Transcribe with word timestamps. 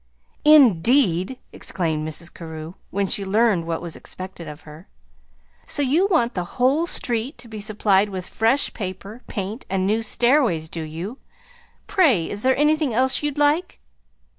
"Indeed!" 0.45 1.37
exclaimed 1.53 2.07
Mrs. 2.09 2.33
Carew, 2.33 2.73
when 2.89 3.05
she 3.05 3.23
learned 3.23 3.67
what 3.67 3.83
was 3.83 3.95
expected 3.95 4.47
of 4.47 4.61
her, 4.61 4.87
"so 5.67 5.83
you 5.83 6.07
want 6.09 6.33
the 6.33 6.43
whole 6.57 6.87
street 6.87 7.37
to 7.37 7.47
be 7.47 7.61
supplied 7.61 8.09
with 8.09 8.25
fresh 8.27 8.73
paper, 8.73 9.21
paint, 9.27 9.63
and 9.69 9.85
new 9.85 10.01
stairways, 10.01 10.69
do 10.69 10.81
you? 10.81 11.19
Pray, 11.85 12.27
is 12.27 12.41
there 12.41 12.57
anything 12.57 12.95
else 12.95 13.21
you'd 13.21 13.37
like?" 13.37 13.79